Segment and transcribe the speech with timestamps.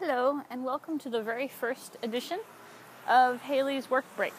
[0.00, 2.40] Hello, and welcome to the very first edition
[3.06, 4.32] of Hailey's Work Break.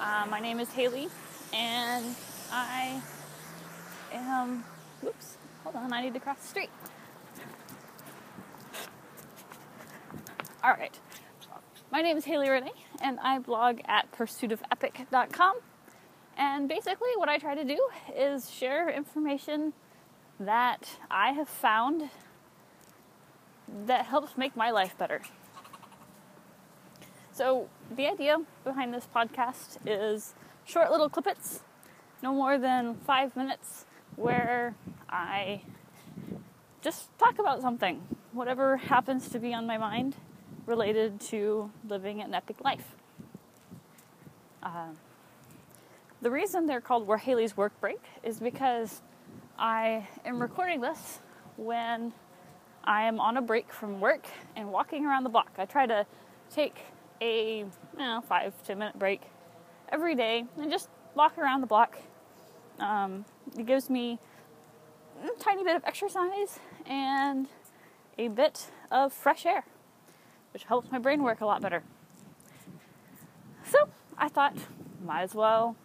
[0.00, 1.10] Uh, my name is Hailey,
[1.52, 2.16] and
[2.50, 3.02] I
[4.14, 4.64] am.
[5.02, 6.70] Whoops, hold on, I need to cross the street.
[10.64, 10.98] Alright,
[11.92, 12.72] my name is Hailey Renee,
[13.02, 15.56] and I blog at pursuitofepic.com.
[16.38, 17.86] And basically, what I try to do
[18.16, 19.74] is share information
[20.40, 22.08] that I have found
[23.86, 25.22] that helps make my life better.
[27.32, 31.60] So, the idea behind this podcast is short little clippets,
[32.22, 33.84] no more than five minutes,
[34.16, 34.74] where
[35.08, 35.62] I
[36.80, 40.16] just talk about something, whatever happens to be on my mind
[40.66, 42.94] related to living an epic life.
[44.62, 44.88] Uh,
[46.22, 49.02] the reason they're called Where Hailey's Work Break is because
[49.58, 51.20] I am recording this
[51.56, 52.12] when
[52.86, 55.50] I am on a break from work and walking around the block.
[55.58, 56.06] I try to
[56.50, 56.76] take
[57.20, 59.22] a you know, five, ten minute break
[59.88, 61.98] every day and just walk around the block.
[62.78, 63.24] Um,
[63.58, 64.18] it gives me
[65.24, 67.48] a tiny bit of exercise and
[68.18, 69.64] a bit of fresh air,
[70.52, 71.82] which helps my brain work a lot better.
[73.64, 74.56] So I thought,
[75.04, 75.76] might as well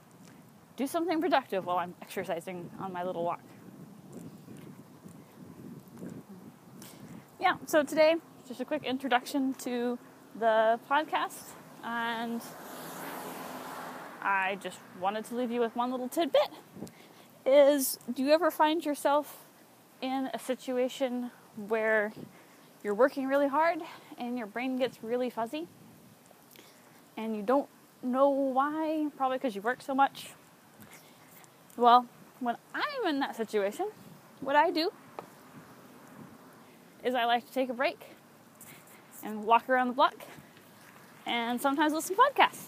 [0.75, 3.41] do something productive while I'm exercising on my little walk.
[7.42, 8.16] Yeah, so today,
[8.47, 9.97] just a quick introduction to
[10.38, 11.53] the podcast,
[11.84, 12.39] and
[14.22, 16.50] I just wanted to leave you with one little tidbit.
[17.44, 19.45] Is do you ever find yourself
[20.03, 21.31] in a situation
[21.67, 22.14] where
[22.84, 23.80] you're working really hard
[24.19, 25.67] and your brain gets really fuzzy
[27.17, 27.67] and you don't
[28.03, 29.08] know why?
[29.17, 30.30] Probably because you work so much.
[31.75, 32.06] Well,
[32.39, 33.89] when I'm in that situation,
[34.42, 34.92] what I do
[37.03, 38.16] is I like to take a break
[39.23, 40.16] and walk around the block
[41.25, 42.66] and sometimes listen to podcasts.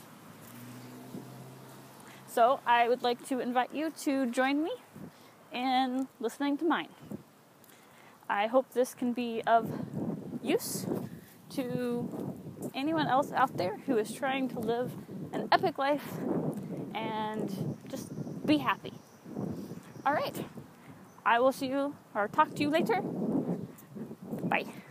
[2.27, 4.71] So I would like to invite you to join me
[5.51, 6.89] in listening to mine.
[8.27, 9.71] I hope this can be of
[10.41, 10.87] use
[11.51, 12.33] to
[12.73, 14.91] anyone else out there who is trying to live
[15.31, 16.13] an epic life
[16.95, 18.09] and just
[18.45, 18.93] be happy.
[20.05, 20.45] All right.
[21.25, 23.01] I will see you or talk to you later.
[24.53, 24.82] Bye.